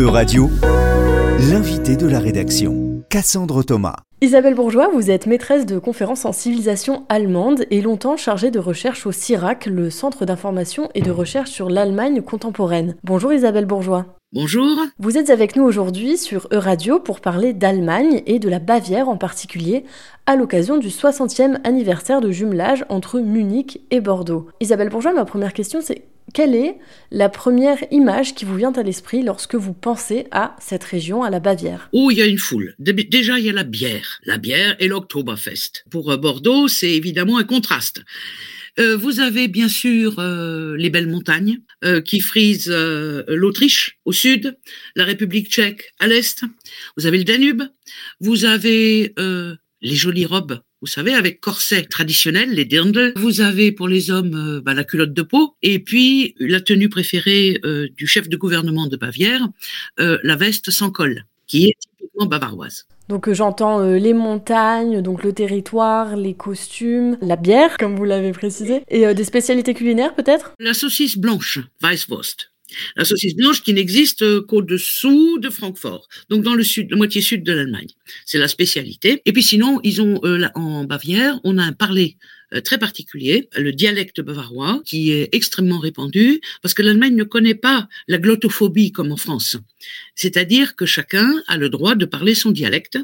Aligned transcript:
E-Radio, 0.00 0.48
l'invité 1.50 1.94
de 1.94 2.06
la 2.06 2.20
rédaction, 2.20 3.04
Cassandre 3.10 3.62
Thomas. 3.62 3.96
Isabelle 4.22 4.54
Bourgeois, 4.54 4.88
vous 4.88 5.10
êtes 5.10 5.26
maîtresse 5.26 5.66
de 5.66 5.78
conférences 5.78 6.24
en 6.24 6.32
civilisation 6.32 7.04
allemande 7.10 7.66
et 7.70 7.82
longtemps 7.82 8.16
chargée 8.16 8.50
de 8.50 8.58
recherche 8.58 9.04
au 9.04 9.12
CIRAC, 9.12 9.66
le 9.66 9.90
Centre 9.90 10.24
d'information 10.24 10.88
et 10.94 11.02
de 11.02 11.10
recherche 11.10 11.50
sur 11.50 11.68
l'Allemagne 11.68 12.22
contemporaine. 12.22 12.96
Bonjour 13.04 13.30
Isabelle 13.34 13.66
Bourgeois. 13.66 14.06
Bonjour. 14.32 14.78
Vous 14.98 15.18
êtes 15.18 15.28
avec 15.28 15.54
nous 15.54 15.64
aujourd'hui 15.64 16.16
sur 16.16 16.48
E-Radio 16.50 16.98
pour 16.98 17.20
parler 17.20 17.52
d'Allemagne 17.52 18.22
et 18.24 18.38
de 18.38 18.48
la 18.48 18.58
Bavière 18.58 19.10
en 19.10 19.18
particulier, 19.18 19.84
à 20.24 20.34
l'occasion 20.34 20.78
du 20.78 20.88
60e 20.88 21.58
anniversaire 21.64 22.22
de 22.22 22.30
jumelage 22.30 22.86
entre 22.88 23.20
Munich 23.20 23.82
et 23.90 24.00
Bordeaux. 24.00 24.48
Isabelle 24.60 24.88
Bourgeois, 24.88 25.12
ma 25.12 25.26
première 25.26 25.52
question 25.52 25.80
c'est 25.82 26.04
quelle 26.32 26.54
est 26.54 26.76
la 27.10 27.28
première 27.28 27.78
image 27.90 28.34
qui 28.34 28.44
vous 28.44 28.56
vient 28.56 28.72
à 28.72 28.82
l'esprit 28.82 29.22
lorsque 29.22 29.54
vous 29.54 29.72
pensez 29.72 30.26
à 30.30 30.56
cette 30.60 30.84
région, 30.84 31.22
à 31.22 31.30
la 31.30 31.40
Bavière? 31.40 31.88
Oh, 31.92 32.10
il 32.10 32.18
y 32.18 32.22
a 32.22 32.26
une 32.26 32.38
foule. 32.38 32.74
Déjà, 32.78 33.38
il 33.38 33.44
y 33.44 33.50
a 33.50 33.52
la 33.52 33.64
bière. 33.64 34.20
La 34.24 34.38
bière 34.38 34.76
et 34.78 34.88
l'Oktoberfest. 34.88 35.84
Pour 35.90 36.10
euh, 36.10 36.16
Bordeaux, 36.16 36.68
c'est 36.68 36.92
évidemment 36.92 37.38
un 37.38 37.44
contraste. 37.44 38.02
Euh, 38.78 38.96
vous 38.96 39.20
avez 39.20 39.48
bien 39.48 39.68
sûr 39.68 40.18
euh, 40.18 40.76
les 40.76 40.90
belles 40.90 41.08
montagnes 41.08 41.58
qui 42.04 42.20
frisent 42.20 42.70
l'Autriche 42.70 43.98
au 44.04 44.12
sud, 44.12 44.58
la 44.96 45.06
République 45.06 45.50
tchèque 45.50 45.92
à 45.98 46.06
l'est. 46.06 46.44
Vous 46.98 47.06
avez 47.06 47.16
le 47.16 47.24
Danube. 47.24 47.62
Vous 48.20 48.44
avez 48.44 49.14
les 49.16 49.94
jolies 49.96 50.26
robes 50.26 50.60
vous 50.80 50.86
savez, 50.86 51.12
avec 51.12 51.40
corset 51.40 51.82
traditionnel, 51.82 52.50
les 52.54 52.64
dirndl. 52.64 53.12
Vous 53.16 53.40
avez 53.40 53.70
pour 53.70 53.86
les 53.86 54.10
hommes 54.10 54.34
euh, 54.34 54.60
bah, 54.60 54.74
la 54.74 54.84
culotte 54.84 55.12
de 55.12 55.22
peau, 55.22 55.56
et 55.62 55.78
puis 55.78 56.34
la 56.38 56.60
tenue 56.60 56.88
préférée 56.88 57.60
euh, 57.64 57.88
du 57.96 58.06
chef 58.06 58.28
de 58.28 58.36
gouvernement 58.36 58.86
de 58.86 58.96
Bavière, 58.96 59.46
euh, 59.98 60.18
la 60.22 60.36
veste 60.36 60.70
sans 60.70 60.90
col, 60.90 61.26
qui 61.46 61.66
est 61.68 61.76
typiquement 61.78 62.26
bavaroise. 62.26 62.86
Donc 63.08 63.30
j'entends 63.32 63.80
les 63.80 64.14
montagnes, 64.14 65.02
donc 65.02 65.24
le 65.24 65.32
territoire, 65.32 66.16
les 66.16 66.34
costumes, 66.34 67.18
la 67.20 67.34
bière, 67.34 67.76
comme 67.76 67.96
vous 67.96 68.04
l'avez 68.04 68.30
précisé, 68.30 68.84
et 68.86 69.12
des 69.14 69.24
spécialités 69.24 69.74
culinaires 69.74 70.14
peut-être? 70.14 70.54
La 70.60 70.74
saucisse 70.74 71.18
blanche, 71.18 71.58
Weisswurst. 71.82 72.49
La 72.96 73.04
saucisse 73.04 73.34
blanche 73.34 73.62
qui 73.62 73.72
n'existe 73.72 74.40
qu'au-dessous 74.42 75.38
de 75.38 75.50
Francfort, 75.50 76.08
donc 76.28 76.42
dans 76.42 76.54
le 76.54 76.62
sud, 76.62 76.90
la 76.90 76.96
moitié 76.96 77.20
sud 77.20 77.42
de 77.42 77.52
l'Allemagne. 77.52 77.88
C'est 78.26 78.38
la 78.38 78.48
spécialité. 78.48 79.22
Et 79.24 79.32
puis 79.32 79.42
sinon, 79.42 79.80
ils 79.82 80.00
ont 80.02 80.20
euh, 80.24 80.46
en 80.54 80.84
Bavière, 80.84 81.40
on 81.44 81.58
a 81.58 81.62
un 81.62 81.72
parler 81.72 82.16
euh, 82.52 82.60
très 82.60 82.78
particulier, 82.78 83.48
le 83.56 83.72
dialecte 83.72 84.20
bavarois, 84.20 84.82
qui 84.84 85.12
est 85.12 85.28
extrêmement 85.32 85.78
répandu, 85.78 86.40
parce 86.62 86.74
que 86.74 86.82
l'Allemagne 86.82 87.14
ne 87.14 87.22
connaît 87.22 87.54
pas 87.54 87.88
la 88.08 88.18
glottophobie 88.18 88.90
comme 88.90 89.12
en 89.12 89.16
France. 89.16 89.56
C'est-à-dire 90.16 90.74
que 90.74 90.84
chacun 90.84 91.42
a 91.46 91.56
le 91.56 91.68
droit 91.68 91.94
de 91.94 92.04
parler 92.04 92.34
son 92.34 92.50
dialecte, 92.50 92.98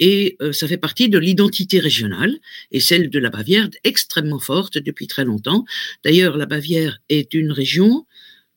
et 0.00 0.36
euh, 0.42 0.52
ça 0.52 0.66
fait 0.66 0.78
partie 0.78 1.08
de 1.08 1.18
l'identité 1.18 1.78
régionale, 1.78 2.38
et 2.72 2.80
celle 2.80 3.08
de 3.08 3.18
la 3.20 3.30
Bavière 3.30 3.68
extrêmement 3.84 4.40
forte 4.40 4.78
depuis 4.78 5.06
très 5.06 5.24
longtemps. 5.24 5.64
D'ailleurs, 6.04 6.36
la 6.36 6.46
Bavière 6.46 6.98
est 7.08 7.34
une 7.34 7.52
région 7.52 8.04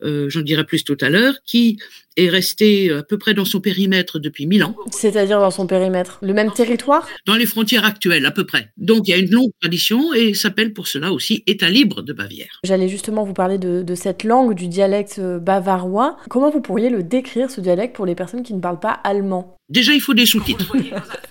j'en 0.01 0.41
dirai 0.41 0.65
plus 0.65 0.83
tout 0.83 0.97
à 1.01 1.09
l'heure, 1.09 1.35
qui 1.45 1.79
est 2.17 2.29
resté 2.29 2.91
à 2.91 3.03
peu 3.03 3.17
près 3.17 3.33
dans 3.33 3.45
son 3.45 3.59
périmètre 3.61 4.19
depuis 4.19 4.45
mille 4.45 4.63
ans. 4.63 4.75
C'est-à-dire 4.91 5.39
dans 5.39 5.51
son 5.51 5.67
périmètre 5.67 6.19
Le 6.21 6.33
même 6.33 6.51
territoire? 6.51 7.07
Dans 7.25 7.35
les 7.35 7.45
frontières 7.45 7.85
actuelles, 7.85 8.25
à 8.25 8.31
peu 8.31 8.45
près. 8.45 8.69
Donc 8.77 9.07
il 9.07 9.11
y 9.11 9.13
a 9.13 9.17
une 9.17 9.31
longue 9.31 9.51
tradition 9.59 10.13
et 10.13 10.33
s'appelle 10.33 10.73
pour 10.73 10.87
cela 10.87 11.11
aussi 11.11 11.43
État 11.47 11.69
libre 11.69 12.01
de 12.01 12.13
Bavière. 12.13 12.59
J'allais 12.63 12.87
justement 12.87 13.23
vous 13.23 13.33
parler 13.33 13.57
de, 13.57 13.81
de, 13.81 13.95
cette 13.95 14.23
langue, 14.23 14.53
du 14.53 14.67
dialecte 14.67 15.19
euh, 15.19 15.39
bavarois. 15.39 16.17
Comment 16.29 16.49
vous 16.49 16.61
pourriez 16.61 16.89
le 16.89 17.03
décrire, 17.03 17.49
ce 17.49 17.61
dialecte, 17.61 17.95
pour 17.95 18.05
les 18.05 18.15
personnes 18.15 18.43
qui 18.43 18.53
ne 18.53 18.59
parlent 18.59 18.79
pas 18.79 18.91
allemand? 18.91 19.57
Déjà, 19.71 19.93
il 19.93 20.01
faut 20.01 20.13
des 20.13 20.25
sous-titres. 20.25 20.75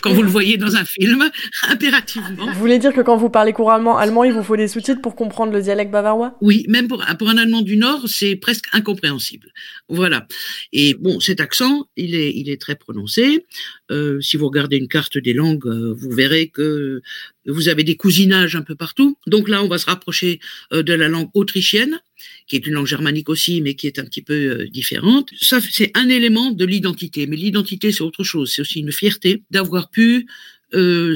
quand 0.00 0.14
vous 0.14 0.22
le 0.22 0.28
voyez 0.28 0.56
dans 0.56 0.74
un 0.74 0.84
film, 0.84 1.30
impérativement. 1.68 2.46
Vous 2.54 2.58
voulez 2.58 2.78
dire 2.78 2.94
que 2.94 3.02
quand 3.02 3.18
vous 3.18 3.28
parlez 3.28 3.52
couramment 3.52 3.98
allemand, 3.98 4.24
il 4.24 4.32
vous 4.32 4.42
faut 4.42 4.56
des 4.56 4.66
sous-titres 4.66 5.02
pour 5.02 5.14
comprendre 5.14 5.52
le 5.52 5.60
dialecte 5.60 5.90
bavarois? 5.90 6.38
Oui, 6.40 6.64
même 6.66 6.88
pour, 6.88 7.04
pour 7.18 7.28
un 7.28 7.36
Allemand 7.36 7.60
du 7.60 7.76
Nord, 7.76 8.04
c'est 8.06 8.36
presque 8.36 8.64
incompréhensible. 8.72 9.48
Voilà. 9.90 10.26
Et 10.72 10.94
bon, 10.94 11.18
cet 11.18 11.40
accent, 11.40 11.88
il 11.96 12.14
est, 12.14 12.32
il 12.34 12.48
est 12.48 12.60
très 12.60 12.76
prononcé. 12.76 13.44
Euh, 13.90 14.20
si 14.20 14.36
vous 14.36 14.46
regardez 14.46 14.76
une 14.76 14.88
carte 14.88 15.18
des 15.18 15.32
langues, 15.32 15.66
euh, 15.66 15.92
vous 15.92 16.10
verrez 16.10 16.48
que 16.48 17.02
vous 17.46 17.68
avez 17.68 17.82
des 17.82 17.96
cousinages 17.96 18.54
un 18.54 18.62
peu 18.62 18.76
partout. 18.76 19.18
Donc 19.26 19.48
là, 19.48 19.64
on 19.64 19.68
va 19.68 19.78
se 19.78 19.86
rapprocher 19.86 20.38
euh, 20.72 20.82
de 20.82 20.92
la 20.92 21.08
langue 21.08 21.30
autrichienne, 21.34 22.00
qui 22.46 22.54
est 22.54 22.66
une 22.66 22.74
langue 22.74 22.86
germanique 22.86 23.28
aussi, 23.28 23.60
mais 23.62 23.74
qui 23.74 23.88
est 23.88 23.98
un 23.98 24.04
petit 24.04 24.22
peu 24.22 24.66
différente. 24.68 25.30
Ça, 25.40 25.58
c'est 25.60 25.90
un 25.96 26.08
élément 26.08 26.52
de 26.52 26.64
l'identité. 26.64 27.26
Mais 27.26 27.36
l'identité, 27.36 27.90
c'est 27.90 28.02
autre 28.02 28.22
chose. 28.22 28.52
C'est 28.52 28.62
aussi 28.62 28.80
une 28.80 28.92
fierté 28.92 29.42
d'avoir 29.50 29.90
pu 29.90 30.26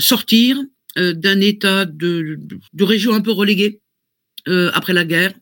sortir 0.01 0.59
d'un 0.97 1.41
état 1.41 1.85
de, 1.85 2.39
de, 2.73 2.85
région 2.85 3.15
un 3.15 3.21
peu 3.21 3.31
reléguée 3.31 3.81
après 4.47 4.93
la 4.93 5.05
guerre, 5.05 5.33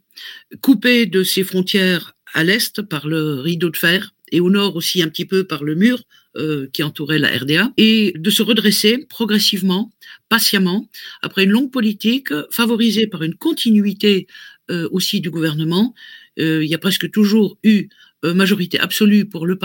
coupé 0.60 1.06
de 1.06 1.22
ses 1.22 1.44
frontières 1.44 2.12
à 2.32 2.44
l'est 2.44 2.82
par 2.82 3.06
le 3.06 3.41
rideau 3.41 3.70
de 3.70 3.76
fer 3.76 4.15
et 4.32 4.41
au 4.41 4.50
nord 4.50 4.76
aussi 4.76 5.03
un 5.03 5.09
petit 5.09 5.26
peu 5.26 5.44
par 5.44 5.62
le 5.62 5.75
mur 5.75 6.03
euh, 6.37 6.66
qui 6.72 6.82
entourait 6.82 7.19
la 7.19 7.28
RDA, 7.28 7.75
et 7.76 8.15
de 8.16 8.31
se 8.31 8.43
redresser 8.43 9.06
progressivement, 9.10 9.93
patiemment, 10.31 10.88
après 11.21 11.44
une 11.44 11.50
longue 11.50 11.71
politique 11.71 12.31
favorisée 12.50 13.06
par 13.06 13.22
une 13.22 13.34
continuité 13.34 14.26
euh, 14.71 14.88
aussi 14.92 15.21
du 15.21 15.31
gouvernement. 15.31 15.94
Euh, 16.38 16.65
il 16.65 16.71
y 16.71 16.75
a 16.75 16.78
presque 16.78 17.10
toujours 17.10 17.59
eu 17.62 17.88
majorité 18.25 18.78
absolue 18.78 19.26
pour 19.26 19.47
le, 19.47 19.59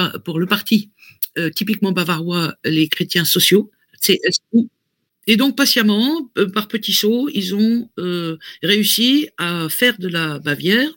parti 0.46 0.90
typiquement 1.56 1.92
bavarois, 1.92 2.56
les 2.66 2.88
chrétiens 2.88 3.24
sociaux, 3.24 3.70
et 5.28 5.38
donc, 5.38 5.56
patiemment, 5.56 6.32
par 6.56 6.68
petits 6.68 6.94
sauts, 6.94 7.30
ils 7.32 7.54
ont 7.54 7.88
réussi 8.64 9.30
à 9.38 9.70
faire 9.70 10.00
de 10.00 10.08
la 10.08 10.40
Bavière 10.40 10.90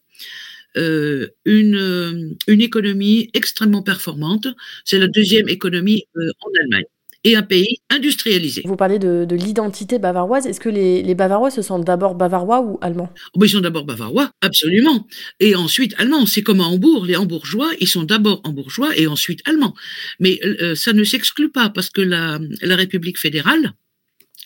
euh, 0.76 1.28
une, 1.44 1.76
euh, 1.76 2.36
une 2.47 2.60
économie 2.60 3.31
extrêmement 3.34 3.82
performante. 3.82 4.47
C'est 4.84 4.98
la 4.98 5.08
deuxième 5.08 5.48
économie 5.48 6.04
euh, 6.16 6.31
en 6.41 6.48
Allemagne 6.62 6.84
et 7.25 7.36
un 7.36 7.42
pays 7.42 7.78
industrialisé. 7.91 8.62
Vous 8.64 8.76
parlez 8.76 8.98
de, 8.98 9.26
de 9.28 9.36
l'identité 9.36 9.98
bavaroise. 9.98 10.47
Est-ce 10.47 10.60
que 10.60 10.70
les, 10.70 11.03
les, 11.03 11.14
Bavarois 11.14 11.50
se 11.50 11.60
sentent 11.60 11.84
d'abord 11.84 12.14
bavarois 12.14 12.62
ou 12.62 12.78
allemands? 12.80 13.12
Oh, 13.34 13.44
Ils 13.44 13.50
sont 13.50 13.60
d'abord 13.60 13.84
bavarois, 13.84 14.30
absolument. 14.41 15.06
Et 15.38 15.54
ensuite 15.54 15.94
allemands. 15.98 16.25
C'est 16.25 16.42
comme 16.42 16.60
à 16.60 16.64
Hambourg. 16.64 17.04
Les 17.04 17.16
Hambourgeois, 17.16 17.72
ils 17.78 17.88
sont 17.88 18.04
d'abord 18.04 18.41
hambourgeois 18.44 18.97
et 18.97 19.06
ensuite 19.06 19.41
allemands. 19.47 19.75
Mais 20.19 20.41
ça 20.76 20.94
ne 20.94 21.04
s'exclut 21.04 21.50
pas 21.50 21.69
parce 21.69 21.91
que 21.91 22.00
la, 22.00 22.38
la 22.62 22.76
République 22.76 23.19
fédérale, 23.19 23.75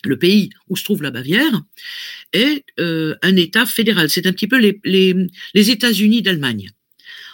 le 0.07 0.17
pays 0.17 0.49
où 0.69 0.75
se 0.75 0.83
trouve 0.83 1.03
la 1.03 1.11
Bavière, 1.11 1.61
est 2.33 2.63
euh, 2.79 3.15
un 3.21 3.35
État 3.35 3.65
fédéral. 3.65 4.09
C'est 4.09 4.27
un 4.27 4.31
petit 4.31 4.47
peu 4.47 4.57
les, 4.57 5.29
États-Unis 5.53 6.21
d'Allemagne. 6.21 6.71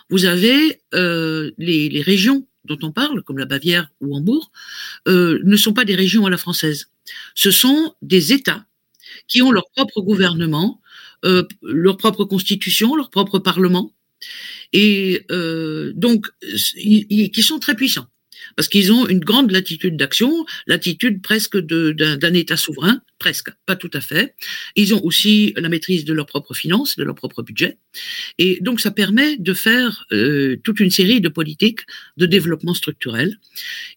Vous 0.09 0.25
avez 0.25 0.81
euh, 0.93 1.51
les, 1.57 2.01
régions 2.01 2.47
dont 2.65 2.77
on 2.83 2.91
parle, 2.91 3.23
comme 3.23 3.37
la 3.37 3.45
Bavière 3.45 3.89
ou 4.01 4.15
Hambourg, 4.15 4.51
euh, 5.07 5.39
ne 5.43 5.57
sont 5.57 5.73
pas 5.73 5.85
des 5.85 5.95
régions 5.95 6.25
à 6.25 6.29
la 6.29 6.37
française. 6.37 6.89
Ce 7.35 7.51
sont 7.51 7.95
des 8.01 8.33
États 8.33 8.65
qui 9.27 9.41
ont 9.41 9.51
leur 9.51 9.69
propre 9.75 10.01
gouvernement, 10.01 10.81
leur 11.61 11.97
propre 11.97 12.25
constitution, 12.25 12.95
leur 12.95 13.09
propre 13.09 13.39
parlement, 13.39 13.93
et 14.73 15.25
donc 15.95 16.27
qui 16.75 17.43
sont 17.43 17.59
très 17.59 17.75
puissants 17.75 18.07
parce 18.56 18.67
qu'ils 18.67 18.91
ont 18.91 19.07
une 19.07 19.19
grande 19.19 19.51
latitude 19.51 19.97
d'action, 19.97 20.45
latitude 20.67 21.22
presque 21.22 21.57
d'un 21.57 22.34
État 22.34 22.57
souverain, 22.57 23.01
presque, 23.19 23.50
pas 23.66 23.75
tout 23.75 23.89
à 23.94 24.01
fait. 24.01 24.35
Ils 24.75 24.94
ont 24.94 25.03
aussi 25.03 25.53
la 25.57 25.69
maîtrise 25.69 26.06
de 26.06 26.13
leurs 26.13 26.25
propres 26.25 26.53
finances, 26.53 26.95
de 26.97 27.03
leur 27.03 27.16
propre 27.16 27.44
budget, 27.44 27.78
et 28.38 28.59
donc 28.62 28.81
ça 28.81 28.91
permet 28.91 29.38
de 29.38 29.53
faire 29.53 30.06
euh, 30.12 30.57
toute 30.63 30.79
une 30.79 30.91
série 30.91 31.22
de 31.22 31.29
politiques 31.29 31.81
de 32.18 32.25
développement 32.25 32.74
structurel. 32.74 33.39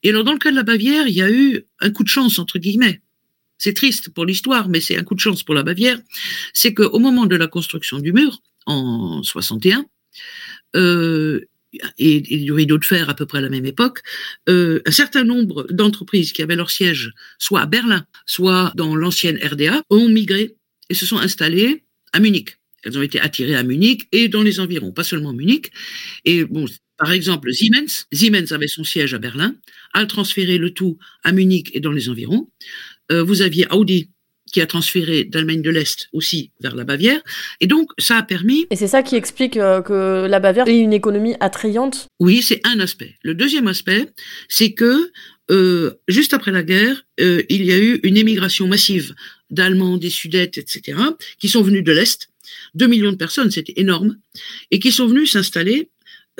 Et 0.02 0.10
alors 0.10 0.24
dans 0.24 0.32
le 0.32 0.38
cas 0.38 0.50
de 0.50 0.56
la 0.56 0.62
Bavière, 0.62 1.06
il 1.08 1.14
y 1.14 1.22
a 1.22 1.30
eu 1.30 1.64
un 1.80 1.90
coup 1.90 2.04
de 2.04 2.08
chance 2.08 2.38
entre 2.38 2.58
guillemets. 2.58 3.00
C'est 3.58 3.74
triste 3.74 4.10
pour 4.10 4.26
l'histoire, 4.26 4.68
mais 4.68 4.80
c'est 4.80 4.96
un 4.96 5.04
coup 5.04 5.14
de 5.14 5.20
chance 5.20 5.42
pour 5.42 5.54
la 5.54 5.62
Bavière. 5.62 5.98
C'est 6.52 6.74
qu'au 6.74 6.98
moment 6.98 7.26
de 7.26 7.36
la 7.36 7.46
construction 7.46 7.98
du 7.98 8.12
mur, 8.12 8.42
en 8.66 9.22
61, 9.22 9.86
euh, 10.76 11.40
et, 11.98 12.20
du 12.20 12.52
rideau 12.52 12.78
de 12.78 12.84
fer 12.84 13.08
à 13.08 13.14
peu 13.14 13.26
près 13.26 13.38
à 13.38 13.40
la 13.40 13.48
même 13.48 13.66
époque, 13.66 14.00
euh, 14.48 14.80
un 14.86 14.90
certain 14.90 15.24
nombre 15.24 15.66
d'entreprises 15.70 16.32
qui 16.32 16.42
avaient 16.42 16.56
leur 16.56 16.70
siège 16.70 17.12
soit 17.38 17.60
à 17.60 17.66
Berlin, 17.66 18.06
soit 18.26 18.72
dans 18.76 18.94
l'ancienne 18.96 19.38
RDA, 19.42 19.82
ont 19.90 20.08
migré 20.08 20.56
et 20.90 20.94
se 20.94 21.06
sont 21.06 21.18
installées 21.18 21.84
à 22.12 22.20
Munich. 22.20 22.58
Elles 22.82 22.98
ont 22.98 23.02
été 23.02 23.18
attirées 23.20 23.56
à 23.56 23.62
Munich 23.62 24.06
et 24.12 24.28
dans 24.28 24.42
les 24.42 24.60
environs, 24.60 24.92
pas 24.92 25.04
seulement 25.04 25.32
Munich. 25.32 25.70
Et 26.24 26.44
bon, 26.44 26.66
par 26.98 27.12
exemple, 27.12 27.52
Siemens, 27.52 28.06
Siemens 28.12 28.52
avait 28.52 28.68
son 28.68 28.84
siège 28.84 29.14
à 29.14 29.18
Berlin, 29.18 29.54
a 29.94 30.06
transféré 30.06 30.58
le 30.58 30.70
tout 30.70 30.98
à 31.22 31.32
Munich 31.32 31.70
et 31.74 31.80
dans 31.80 31.92
les 31.92 32.08
environs. 32.08 32.48
Euh, 33.10 33.22
vous 33.22 33.42
aviez 33.42 33.66
Audi 33.70 34.10
qui 34.52 34.60
a 34.60 34.66
transféré 34.66 35.24
d'Allemagne 35.24 35.62
de 35.62 35.70
l'Est 35.70 36.08
aussi 36.12 36.50
vers 36.60 36.74
la 36.74 36.84
Bavière. 36.84 37.20
Et 37.60 37.66
donc, 37.66 37.90
ça 37.98 38.16
a 38.18 38.22
permis... 38.22 38.66
Et 38.70 38.76
c'est 38.76 38.88
ça 38.88 39.02
qui 39.02 39.16
explique 39.16 39.56
euh, 39.56 39.82
que 39.82 40.26
la 40.28 40.40
Bavière 40.40 40.68
ait 40.68 40.78
une 40.78 40.92
économie 40.92 41.34
attrayante 41.40 42.08
Oui, 42.20 42.42
c'est 42.42 42.60
un 42.64 42.78
aspect. 42.80 43.16
Le 43.22 43.34
deuxième 43.34 43.68
aspect, 43.68 44.06
c'est 44.48 44.72
que 44.72 45.10
euh, 45.50 45.94
juste 46.08 46.34
après 46.34 46.52
la 46.52 46.62
guerre, 46.62 47.04
euh, 47.20 47.42
il 47.48 47.64
y 47.64 47.72
a 47.72 47.78
eu 47.78 48.00
une 48.02 48.16
émigration 48.16 48.66
massive 48.66 49.14
d'Allemands, 49.50 49.96
des 49.96 50.10
Sudètes, 50.10 50.58
etc., 50.58 50.98
qui 51.38 51.48
sont 51.48 51.62
venus 51.62 51.84
de 51.84 51.92
l'Est. 51.92 52.28
Deux 52.74 52.86
millions 52.86 53.12
de 53.12 53.16
personnes, 53.16 53.50
c'était 53.50 53.74
énorme, 53.76 54.16
et 54.70 54.78
qui 54.78 54.92
sont 54.92 55.06
venus 55.06 55.32
s'installer 55.32 55.90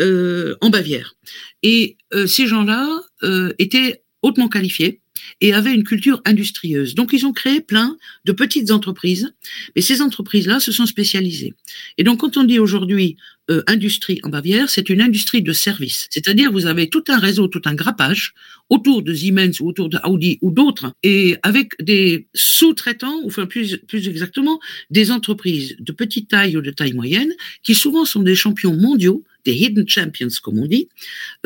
euh, 0.01 0.57
en 0.61 0.71
Bavière. 0.71 1.15
Et 1.63 1.97
euh, 2.13 2.27
ces 2.27 2.49
gens-là 2.49 3.01
euh, 3.23 3.53
étaient 3.59 4.03
hautement 4.23 4.49
qualifiés 4.49 5.01
et 5.41 5.53
avaient 5.53 5.75
une 5.75 5.85
culture 5.85 6.21
industrieuse. 6.25 6.95
Donc 6.95 7.13
ils 7.13 7.27
ont 7.27 7.33
créé 7.33 7.61
plein 7.61 7.97
de 8.25 8.33
petites 8.33 8.71
entreprises, 8.71 9.33
et 9.75 9.83
ces 9.83 10.03
entreprises-là 10.03 10.61
se 10.61 10.73
sont 10.73 10.87
spécialisées. 10.87 11.55
Et 11.99 12.05
donc 12.05 12.21
quand 12.21 12.37
on 12.37 12.45
dit 12.45 12.59
aujourd'hui 12.59 13.17
euh, 13.51 13.63
industrie 13.67 14.21
en 14.23 14.31
Bavière, 14.31 14.71
c'est 14.71 14.89
une 14.89 15.03
industrie 15.03 15.43
de 15.43 15.53
service. 15.53 16.07
C'est-à-dire 16.11 16.51
vous 16.51 16.67
avez 16.67 16.89
tout 16.89 17.05
un 17.09 17.19
réseau, 17.19 17.47
tout 17.49 17.61
un 17.67 17.75
grappage 17.75 18.33
autour 18.71 19.03
de 19.03 19.13
Siemens 19.13 19.61
ou 19.61 19.69
autour 19.69 19.91
de 19.91 19.99
Audi 20.05 20.39
ou 20.41 20.51
d'autres, 20.51 20.95
et 21.03 21.37
avec 21.43 21.73
des 21.79 22.27
sous-traitants, 22.35 23.21
ou 23.23 23.27
enfin 23.27 23.47
plus, 23.47 23.77
plus 23.87 24.09
exactement, 24.09 24.61
des 24.91 25.11
entreprises 25.11 25.77
de 25.79 25.93
petite 25.93 26.29
taille 26.29 26.57
ou 26.57 26.63
de 26.63 26.71
taille 26.71 26.95
moyenne, 26.95 27.33
qui 27.63 27.75
souvent 27.75 28.07
sont 28.07 28.23
des 28.23 28.35
champions 28.35 28.75
mondiaux 28.75 29.23
des 29.45 29.55
hidden 29.55 29.89
champions, 29.89 30.29
comme 30.43 30.59
on 30.59 30.67
dit, 30.67 30.89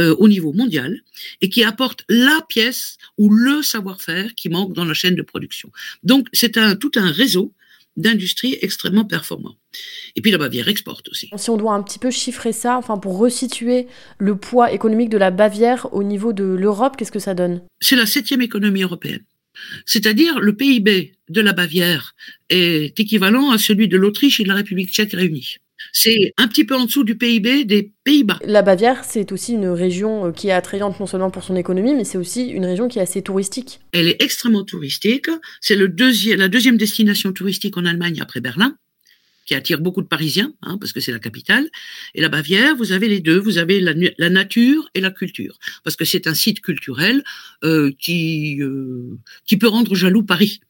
euh, 0.01 0.15
au 0.19 0.29
niveau 0.29 0.53
mondial, 0.53 1.01
et 1.41 1.49
qui 1.49 1.65
apportent 1.65 2.05
la 2.09 2.41
pièce 2.49 2.97
ou 3.17 3.31
le 3.31 3.63
savoir-faire 3.63 4.35
qui 4.35 4.49
manque 4.49 4.73
dans 4.73 4.85
la 4.85 4.95
chaîne 4.95 5.15
de 5.15 5.23
production. 5.23 5.71
Donc, 6.03 6.29
c'est 6.33 6.57
un, 6.57 6.77
tout 6.77 6.93
un 6.97 7.11
réseau 7.11 7.53
d'industries 7.99 8.57
extrêmement 8.63 9.05
performant. 9.05 9.57
Et 10.17 10.23
puis 10.23 10.31
la 10.31 10.39
Bavière 10.39 10.69
exporte 10.69 11.09
aussi. 11.09 11.29
Si 11.37 11.51
on 11.51 11.57
doit 11.57 11.75
un 11.75 11.83
petit 11.83 11.99
peu 11.99 12.11
chiffrer 12.11 12.53
ça, 12.53 12.79
enfin 12.79 12.97
pour 12.97 13.19
resituer 13.19 13.87
le 14.19 14.37
poids 14.37 14.73
économique 14.73 15.11
de 15.11 15.19
la 15.19 15.31
Bavière 15.31 15.93
au 15.93 16.03
niveau 16.03 16.33
de 16.33 16.45
l'Europe, 16.45 16.97
qu'est-ce 16.97 17.13
que 17.13 17.19
ça 17.19 17.35
donne? 17.35 17.61
C'est 17.81 17.97
la 17.97 18.07
septième 18.07 18.41
économie 18.41 18.83
européenne. 18.83 19.25
C'est-à-dire 19.87 20.41
le 20.41 20.55
PIB 20.55 21.15
de 21.29 21.41
la 21.41 21.53
Bavière 21.53 22.15
est 22.49 22.99
équivalent 22.99 23.51
à 23.51 23.59
celui 23.59 23.89
de 23.89 23.97
l'Autriche 23.97 24.41
et 24.41 24.45
de 24.45 24.49
la 24.49 24.55
République 24.55 24.91
tchèque 24.91 25.13
réunies. 25.13 25.57
C'est 25.93 26.33
un 26.37 26.49
petit 26.49 26.65
peu 26.65 26.75
en 26.75 26.87
dessous 26.87 27.05
du 27.05 27.17
PIB 27.17 27.65
des 27.65 27.93
Pays-Bas. 28.05 28.41
La 28.45 28.63
Bavière, 28.63 29.05
c'est 29.05 29.31
aussi 29.33 29.53
une 29.55 29.69
région 29.69 30.27
euh, 30.27 30.33
qui 30.33 30.49
est 30.49 30.53
attrayante 30.53 30.99
non 30.99 31.07
seulement 31.07 31.31
pour 31.31 31.45
son 31.45 31.57
économie, 31.57 31.95
mais 31.95 32.05
c'est 32.05 32.19
aussi 32.19 32.49
une 32.49 32.67
région 32.67 32.89
qui 32.89 32.99
est 32.99 33.03
assez 33.03 33.23
touristique. 33.23 33.81
Elle 33.93 34.09
est 34.09 34.21
extrêmement 34.23 34.65
touristique. 34.65 35.29
C'est 35.61 35.77
la 35.77 36.49
deuxième 36.49 36.77
destination 36.77 37.33
touristique 37.33 37.77
en 37.77 37.85
Allemagne 37.85 38.19
après 38.21 38.41
Berlin 38.41 38.77
qui 39.49 39.55
attire 39.55 39.81
beaucoup 39.81 40.03
de 40.03 40.07
Parisiens, 40.07 40.53
hein, 40.61 40.77
parce 40.79 40.93
que 40.93 41.01
c'est 41.01 41.11
la 41.11 41.19
capitale. 41.19 41.71
Et 42.15 42.21
la 42.21 42.29
Bavière, 42.29 42.77
vous 42.77 42.93
avez 42.93 43.09
les 43.09 43.21
deux, 43.21 43.39
vous 43.39 43.57
avez 43.57 43.81
la, 43.81 44.29
nature 44.29 44.91
et 44.95 45.01
la 45.01 45.11
culture, 45.11 45.59
parce 45.85 45.97
que 45.97 46.05
c'est 46.05 46.27
un 46.27 46.35
site 46.35 46.61
culturel 46.61 47.25
euh, 47.65 47.91
qui, 47.99 48.59
euh, 48.61 49.17
qui 49.47 49.57
peut 49.57 49.69
rendre 49.69 49.95
jaloux 49.95 50.23
Paris. 50.23 50.61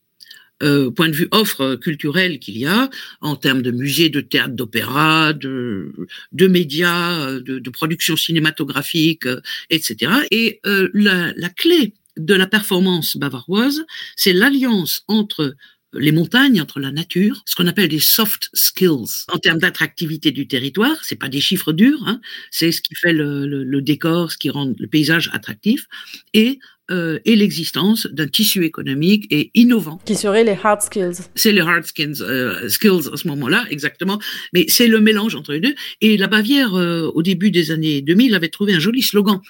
Euh, 0.62 0.90
point 0.90 1.08
de 1.08 1.14
vue 1.14 1.28
offre 1.30 1.76
culturelle 1.76 2.40
qu'il 2.40 2.58
y 2.58 2.66
a 2.66 2.90
en 3.20 3.36
termes 3.36 3.62
de 3.62 3.70
musées, 3.70 4.10
de 4.10 4.20
théâtre, 4.20 4.54
d'opéra, 4.54 5.32
de, 5.32 5.92
de 6.32 6.46
médias, 6.48 7.32
de, 7.38 7.58
de 7.60 7.70
production 7.70 8.16
cinématographique, 8.16 9.26
euh, 9.26 9.40
etc. 9.70 10.12
Et 10.32 10.60
euh, 10.66 10.88
la, 10.94 11.32
la 11.36 11.48
clé 11.48 11.94
de 12.16 12.34
la 12.34 12.46
performance 12.46 13.16
bavaroise, 13.16 13.84
c'est 14.16 14.32
l'alliance 14.32 15.04
entre 15.08 15.54
les 15.92 16.12
montagnes, 16.12 16.60
entre 16.60 16.80
la 16.80 16.90
nature, 16.90 17.42
ce 17.46 17.56
qu'on 17.56 17.66
appelle 17.66 17.88
des 17.88 17.98
soft 17.98 18.50
skills 18.52 19.24
en 19.32 19.38
termes 19.38 19.58
d'attractivité 19.58 20.30
du 20.30 20.46
territoire. 20.46 20.96
C'est 21.02 21.16
pas 21.16 21.28
des 21.28 21.40
chiffres 21.40 21.72
durs, 21.72 22.02
hein, 22.06 22.20
c'est 22.50 22.72
ce 22.72 22.82
qui 22.82 22.94
fait 22.94 23.12
le, 23.12 23.46
le, 23.46 23.64
le, 23.64 23.82
décor, 23.82 24.30
ce 24.32 24.38
qui 24.38 24.50
rend 24.50 24.72
le 24.78 24.86
paysage 24.86 25.30
attractif, 25.32 25.86
et 26.34 26.58
euh, 26.90 27.18
et 27.26 27.36
l'existence 27.36 28.06
d'un 28.06 28.26
tissu 28.28 28.64
économique 28.64 29.26
et 29.30 29.50
innovant. 29.52 30.00
Qui 30.06 30.14
seraient 30.14 30.44
les 30.44 30.56
hard 30.62 30.80
skills. 30.80 31.18
C'est 31.34 31.52
les 31.52 31.60
hard 31.60 31.84
skills, 31.84 32.22
euh, 32.22 32.66
skills 32.70 33.10
à 33.12 33.16
ce 33.18 33.28
moment-là, 33.28 33.66
exactement. 33.68 34.18
Mais 34.54 34.64
c'est 34.68 34.88
le 34.88 34.98
mélange 34.98 35.34
entre 35.34 35.52
les 35.52 35.60
deux. 35.60 35.74
Et 36.00 36.16
la 36.16 36.28
Bavière, 36.28 36.74
euh, 36.74 37.10
au 37.14 37.22
début 37.22 37.50
des 37.50 37.72
années 37.72 38.00
2000, 38.00 38.34
avait 38.34 38.48
trouvé 38.48 38.72
un 38.72 38.78
joli 38.78 39.02
slogan 39.02 39.42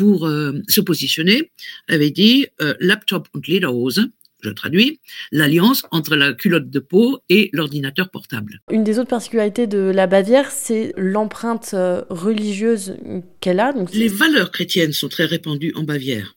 pour 0.00 0.26
euh, 0.26 0.52
se 0.66 0.80
positionner. 0.80 1.52
Elle 1.86 1.96
avait 1.96 2.10
dit 2.10 2.46
euh, 2.62 2.74
Laptop 2.80 3.28
und 3.34 3.46
Lederhose 3.46 4.08
je 4.42 4.50
traduis, 4.50 5.00
l'alliance 5.32 5.84
entre 5.90 6.16
la 6.16 6.32
culotte 6.32 6.70
de 6.70 6.78
peau 6.78 7.20
et 7.28 7.50
l'ordinateur 7.52 8.10
portable. 8.10 8.60
Une 8.70 8.84
des 8.84 8.98
autres 8.98 9.10
particularités 9.10 9.66
de 9.66 9.78
la 9.78 10.06
Bavière, 10.06 10.50
c'est 10.50 10.92
l'empreinte 10.96 11.70
euh, 11.74 12.02
religieuse 12.08 12.96
qu'elle 13.40 13.60
a. 13.60 13.72
Donc 13.72 13.92
les 13.92 14.08
valeurs 14.08 14.50
chrétiennes 14.50 14.92
sont 14.92 15.08
très 15.08 15.24
répandues 15.24 15.72
en 15.76 15.82
Bavière. 15.82 16.34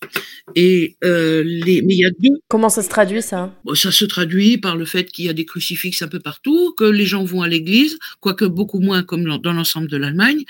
Et 0.55 0.97
euh, 1.03 1.44
les, 1.45 1.81
mais 1.81 1.95
il 1.95 2.00
y 2.00 2.05
a 2.05 2.11
deux. 2.19 2.38
Comment 2.50 2.69
ça 2.69 2.83
se 2.83 2.89
traduit 2.89 3.21
ça? 3.21 3.53
Ça 3.73 3.91
se 3.91 4.05
traduit 4.05 4.57
par 4.57 4.75
le 4.75 4.85
fait 4.85 5.05
qu'il 5.05 5.25
y 5.25 5.29
a 5.29 5.33
des 5.33 5.45
crucifixes 5.45 6.01
un 6.01 6.07
peu 6.07 6.19
partout, 6.19 6.73
que 6.77 6.83
les 6.83 7.05
gens 7.05 7.23
vont 7.23 7.41
à 7.41 7.47
l'église, 7.47 7.97
quoique 8.19 8.45
beaucoup 8.45 8.79
moins 8.79 9.03
comme 9.03 9.23
dans 9.23 9.53
l'ensemble 9.53 9.88
de 9.88 9.97
l'Allemagne. 9.97 10.44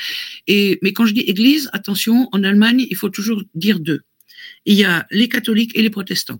Et 0.47 0.79
mais 0.81 0.93
quand 0.93 1.05
je 1.05 1.13
dis 1.13 1.21
église, 1.21 1.69
attention, 1.73 2.27
en 2.31 2.43
Allemagne, 2.43 2.85
il 2.89 2.95
faut 2.95 3.09
toujours 3.09 3.43
dire 3.53 3.79
deux 3.79 4.01
il 4.65 4.75
y 4.75 4.85
a 4.85 5.05
les 5.11 5.29
catholiques 5.29 5.77
et 5.77 5.81
les 5.81 5.89
protestants. 5.89 6.39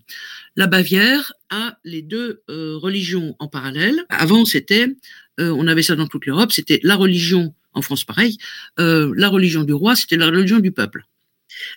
La 0.55 0.67
Bavière 0.67 1.33
a 1.49 1.77
les 1.83 2.01
deux 2.01 2.43
euh, 2.49 2.77
religions 2.77 3.35
en 3.39 3.47
parallèle. 3.47 4.03
Avant, 4.09 4.45
c'était, 4.45 4.87
euh, 5.39 5.49
on 5.51 5.67
avait 5.67 5.83
ça 5.83 5.95
dans 5.95 6.07
toute 6.07 6.25
l'Europe, 6.25 6.51
c'était 6.51 6.79
la 6.83 6.95
religion, 6.95 7.53
en 7.73 7.81
France 7.81 8.03
pareil, 8.03 8.37
euh, 8.79 9.13
la 9.15 9.29
religion 9.29 9.63
du 9.63 9.73
roi, 9.73 9.95
c'était 9.95 10.17
la 10.17 10.27
religion 10.27 10.59
du 10.59 10.71
peuple. 10.71 11.05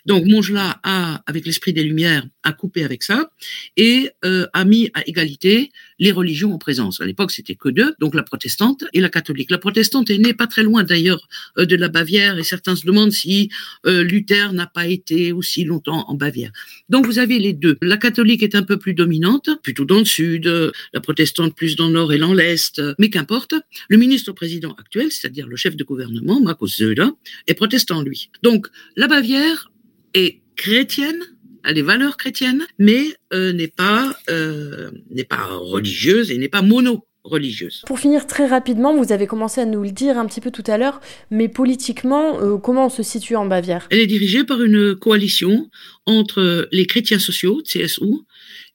Donc 0.05 0.25
Montgelat 0.25 0.79
a, 0.83 1.21
avec 1.25 1.45
l'esprit 1.45 1.73
des 1.73 1.83
Lumières, 1.83 2.25
a 2.43 2.53
coupé 2.53 2.83
avec 2.83 3.03
ça 3.03 3.31
et 3.75 4.09
euh, 4.25 4.47
a 4.53 4.65
mis 4.65 4.89
à 4.93 5.07
égalité 5.07 5.71
les 5.99 6.11
religions 6.11 6.53
en 6.53 6.57
présence. 6.57 7.01
À 7.01 7.05
l'époque, 7.05 7.31
c'était 7.31 7.55
que 7.55 7.69
deux, 7.69 7.95
donc 7.99 8.15
la 8.15 8.23
protestante 8.23 8.83
et 8.93 9.01
la 9.01 9.09
catholique. 9.09 9.51
La 9.51 9.57
protestante 9.57 10.09
est 10.09 10.17
née 10.17 10.33
pas 10.33 10.47
très 10.47 10.63
loin 10.63 10.83
d'ailleurs 10.83 11.27
euh, 11.57 11.65
de 11.65 11.75
la 11.75 11.89
Bavière 11.89 12.37
et 12.37 12.43
certains 12.43 12.75
se 12.75 12.85
demandent 12.85 13.11
si 13.11 13.49
euh, 13.85 14.03
Luther 14.03 14.53
n'a 14.53 14.67
pas 14.67 14.87
été 14.87 15.31
aussi 15.31 15.63
longtemps 15.63 16.05
en 16.07 16.15
Bavière. 16.15 16.51
Donc 16.89 17.05
vous 17.05 17.19
avez 17.19 17.39
les 17.39 17.53
deux. 17.53 17.77
La 17.81 17.97
catholique 17.97 18.43
est 18.43 18.55
un 18.55 18.63
peu 18.63 18.77
plus 18.77 18.93
dominante, 18.93 19.49
plutôt 19.63 19.85
dans 19.85 19.99
le 19.99 20.05
sud, 20.05 20.47
la 20.93 20.99
protestante 21.01 21.55
plus 21.55 21.75
dans 21.75 21.87
le 21.87 21.93
nord 21.93 22.13
et 22.13 22.17
dans 22.17 22.33
l'est, 22.33 22.81
mais 22.99 23.09
qu'importe. 23.09 23.53
Le 23.89 23.97
ministre-président 23.97 24.73
actuel, 24.73 25.11
c'est-à-dire 25.11 25.47
le 25.47 25.55
chef 25.55 25.75
de 25.75 25.83
gouvernement, 25.83 26.39
Markus 26.39 26.75
Söder, 26.75 27.09
est 27.47 27.53
protestant 27.53 28.01
lui. 28.01 28.29
Donc 28.43 28.67
la 28.95 29.07
Bavière 29.07 29.71
est 30.13 30.41
chrétienne, 30.55 31.19
a 31.67 31.73
des 31.73 31.81
valeurs 31.81 32.17
chrétiennes, 32.17 32.65
mais 32.79 33.03
euh, 33.33 33.51
n'est 33.51 33.67
pas 33.67 34.15
euh, 34.29 34.89
n'est 35.11 35.25
pas 35.25 35.45
religieuse 35.45 36.31
et 36.31 36.37
n'est 36.37 36.47
pas 36.47 36.61
mono 36.61 37.05
religieuse. 37.25 37.83
Pour 37.85 37.99
finir 37.99 38.25
très 38.25 38.47
rapidement, 38.47 38.95
vous 38.95 39.11
avez 39.11 39.27
commencé 39.27 39.59
à 39.59 39.65
nous 39.65 39.83
le 39.83 39.91
dire 39.91 40.17
un 40.17 40.25
petit 40.27 40.39
peu 40.39 40.49
tout 40.49 40.63
à 40.65 40.77
l'heure, 40.77 41.01
mais 41.29 41.49
politiquement, 41.49 42.39
euh, 42.39 42.57
comment 42.57 42.85
on 42.85 42.89
se 42.89 43.03
situe 43.03 43.35
en 43.35 43.45
Bavière? 43.45 43.85
Elle 43.91 43.99
est 43.99 44.07
dirigée 44.07 44.45
par 44.45 44.61
une 44.61 44.95
coalition 44.95 45.69
entre 46.05 46.69
les 46.71 46.85
chrétiens 46.85 47.19
sociaux, 47.19 47.61
CSU, 47.65 48.05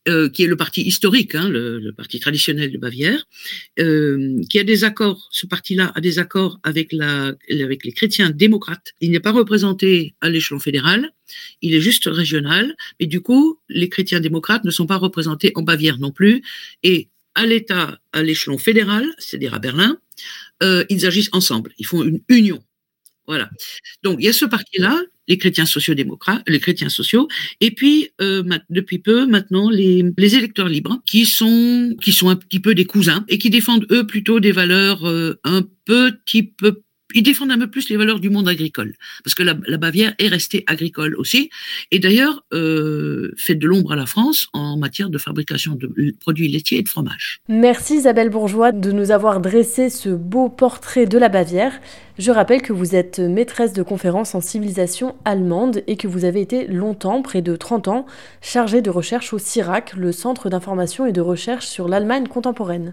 euh, 0.09 0.28
qui 0.28 0.42
est 0.42 0.47
le 0.47 0.56
parti 0.56 0.82
historique, 0.82 1.35
hein, 1.35 1.49
le, 1.49 1.92
parti 1.92 2.18
traditionnel 2.18 2.73
de 2.73 2.78
Bavière, 2.78 3.25
euh, 3.78 4.40
qui 4.50 4.59
a 4.59 4.64
des 4.64 4.82
accords, 4.85 5.28
ce 5.30 5.47
parti-là 5.47 5.92
a 5.94 6.00
des 6.00 6.18
accords 6.18 6.59
avec 6.64 6.92
les 6.92 7.92
chrétiens 7.94 8.30
démocrates. 8.30 8.94
Il 9.00 9.12
n'est 9.12 9.21
pas 9.21 9.32
représenté 9.32 10.14
à 10.21 10.28
l'échelon 10.28 10.59
fédéral, 10.59 11.12
il 11.61 11.75
est 11.75 11.80
juste 11.80 12.06
régional, 12.06 12.76
mais 13.00 13.06
du 13.06 13.21
coup, 13.21 13.61
les 13.68 13.88
chrétiens 13.88 14.21
démocrates 14.21 14.64
ne 14.64 14.71
sont 14.71 14.87
pas 14.87 14.97
représentés 14.97 15.52
en 15.54 15.62
Bavière 15.62 15.99
non 15.99 16.11
plus, 16.11 16.42
et 16.82 17.09
à 17.35 17.47
l'État, 17.47 17.99
à 18.12 18.23
l'échelon 18.23 18.59
fédéral, 18.59 19.06
c'est-à-dire 19.18 19.54
à 19.54 19.59
Berlin, 19.59 19.99
euh, 20.62 20.85
ils 20.88 21.06
agissent 21.06 21.30
ensemble, 21.32 21.73
ils 21.78 21.87
font 21.87 22.02
une 22.02 22.21
union. 22.28 22.62
Voilà. 23.26 23.50
Donc 24.02 24.18
il 24.21 24.26
y 24.26 24.28
a 24.28 24.32
ce 24.32 24.44
parti-là, 24.44 25.00
les 25.33 25.39
chrétiens 25.39 25.65
sociaux-démocrates, 25.65 26.43
les 26.47 26.61
chrétiens 26.61 26.91
sociaux, 26.91 27.27
et 27.61 27.71
puis 27.71 28.11
euh, 28.21 28.43
depuis 28.69 28.99
peu 28.99 29.27
maintenant 29.27 29.71
les, 29.71 30.12
électeurs 30.19 30.69
libres 30.69 31.01
qui 31.07 31.25
sont 31.25 31.95
qui 32.03 32.12
sont 32.12 32.29
un 32.29 32.37
petit 32.37 32.61
peu 32.61 32.75
des 32.75 32.85
cousins 32.85 33.25
et 33.29 33.39
qui 33.39 33.49
défendent 33.49 33.87
eux 33.91 34.07
plutôt 34.07 34.41
des 34.41 34.53
valeurs 34.53 35.09
euh, 35.09 35.41
un 35.45 35.62
petit 35.87 36.43
peu 36.43 36.83
ils 37.14 37.23
défendent 37.23 37.50
un 37.50 37.59
peu 37.59 37.69
plus 37.69 37.88
les 37.88 37.97
valeurs 37.97 38.21
du 38.21 38.31
monde 38.31 38.49
agricole, 38.49 38.95
parce 39.25 39.35
que 39.35 39.42
la, 39.42 39.54
Bavière 39.54 40.14
est 40.19 40.28
restée 40.28 40.64
agricole 40.66 41.16
aussi, 41.16 41.50
et 41.90 41.99
d'ailleurs 41.99 42.45
euh, 42.52 43.33
fait 43.37 43.54
de 43.54 43.66
l'ombre 43.66 43.92
à 43.92 43.97
la 43.97 44.07
France 44.07 44.49
en 44.52 44.76
matière 44.76 45.11
de 45.11 45.19
fabrication 45.19 45.75
de 45.75 46.14
produits 46.21 46.49
laitiers 46.49 46.78
et 46.78 46.83
de 46.83 46.88
fromage. 46.88 47.40
Merci 47.49 47.97
Isabelle 47.97 48.31
Bourgeois 48.31 48.73
de 48.73 48.92
nous 48.92 49.11
avoir 49.11 49.40
dressé 49.40 49.90
ce 49.90 50.09
beau 50.09 50.49
portrait 50.49 51.07
de 51.07 51.19
la 51.19 51.28
Bavière. 51.28 51.73
Je 52.19 52.31
rappelle 52.31 52.62
que 52.62 52.73
vous 52.73 52.95
êtes 52.95 53.19
maîtresse 53.19 53.73
de 53.73 53.83
conférences 53.83 54.35
en 54.35 54.40
civilisation 54.40 55.16
allemande 55.25 55.83
et 55.87 55.97
que 55.97 56.07
vous 56.07 56.25
avez 56.25 56.40
été 56.40 56.66
longtemps, 56.66 57.23
près 57.23 57.42
de 57.42 57.57
30 57.57 57.88
ans, 57.88 58.07
chargée 58.40 58.83
de 58.83 58.90
recherche 58.90 59.33
au 59.33 59.38
CIRAC, 59.38 59.95
le 59.95 60.12
Centre 60.12 60.50
d'information 60.50 61.07
et 61.07 61.12
de 61.12 61.21
recherche 61.21 61.66
sur 61.66 61.88
l'Allemagne 61.88 62.28
contemporaine. 62.28 62.92